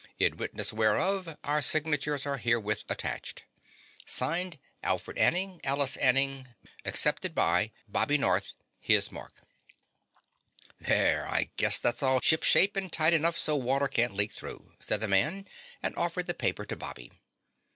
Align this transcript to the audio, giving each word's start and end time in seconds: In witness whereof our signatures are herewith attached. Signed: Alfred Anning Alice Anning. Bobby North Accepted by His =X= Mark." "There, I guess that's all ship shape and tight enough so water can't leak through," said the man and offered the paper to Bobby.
In 0.17 0.37
witness 0.37 0.73
whereof 0.73 1.37
our 1.43 1.61
signatures 1.61 2.25
are 2.25 2.37
herewith 2.37 2.85
attached. 2.89 3.43
Signed: 4.07 4.57
Alfred 4.81 5.19
Anning 5.19 5.61
Alice 5.63 5.95
Anning. 5.95 6.47
Bobby 6.75 6.81
North 6.81 6.85
Accepted 6.85 7.35
by 7.35 7.71
His 8.79 9.05
=X= 9.05 9.11
Mark." 9.11 9.33
"There, 10.79 11.27
I 11.27 11.51
guess 11.55 11.77
that's 11.77 12.01
all 12.01 12.19
ship 12.19 12.41
shape 12.41 12.75
and 12.75 12.91
tight 12.91 13.13
enough 13.13 13.37
so 13.37 13.55
water 13.55 13.87
can't 13.87 14.15
leak 14.15 14.31
through," 14.31 14.71
said 14.79 15.01
the 15.01 15.07
man 15.07 15.47
and 15.83 15.95
offered 15.95 16.25
the 16.25 16.33
paper 16.33 16.65
to 16.65 16.75
Bobby. 16.75 17.11